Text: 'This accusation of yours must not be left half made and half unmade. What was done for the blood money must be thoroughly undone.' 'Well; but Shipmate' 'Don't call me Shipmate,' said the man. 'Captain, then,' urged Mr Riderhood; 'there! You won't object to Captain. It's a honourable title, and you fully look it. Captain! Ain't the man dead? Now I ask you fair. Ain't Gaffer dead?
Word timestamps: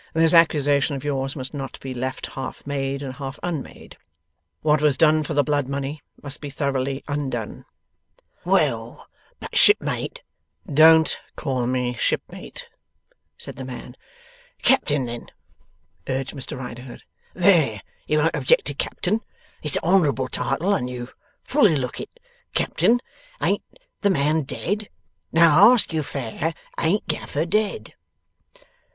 'This 0.15 0.33
accusation 0.33 0.95
of 0.95 1.03
yours 1.03 1.35
must 1.35 1.53
not 1.53 1.79
be 1.79 1.93
left 1.93 2.25
half 2.33 2.65
made 2.65 3.03
and 3.03 3.17
half 3.17 3.37
unmade. 3.43 3.97
What 4.63 4.81
was 4.81 4.97
done 4.97 5.21
for 5.21 5.35
the 5.35 5.43
blood 5.43 5.69
money 5.69 6.01
must 6.23 6.41
be 6.41 6.49
thoroughly 6.49 7.03
undone.' 7.07 7.65
'Well; 8.43 9.05
but 9.39 9.55
Shipmate' 9.55 10.23
'Don't 10.73 11.19
call 11.35 11.67
me 11.67 11.93
Shipmate,' 11.93 12.67
said 13.37 13.57
the 13.57 13.63
man. 13.63 13.95
'Captain, 14.63 15.03
then,' 15.03 15.29
urged 16.09 16.33
Mr 16.33 16.57
Riderhood; 16.57 17.03
'there! 17.35 17.83
You 18.07 18.17
won't 18.17 18.35
object 18.35 18.65
to 18.65 18.73
Captain. 18.73 19.21
It's 19.61 19.75
a 19.77 19.83
honourable 19.85 20.29
title, 20.29 20.73
and 20.73 20.89
you 20.89 21.09
fully 21.43 21.75
look 21.75 22.01
it. 22.01 22.09
Captain! 22.55 23.01
Ain't 23.39 23.61
the 24.01 24.09
man 24.09 24.45
dead? 24.45 24.89
Now 25.31 25.69
I 25.69 25.73
ask 25.75 25.93
you 25.93 26.01
fair. 26.01 26.55
Ain't 26.79 27.05
Gaffer 27.07 27.45
dead? 27.45 27.93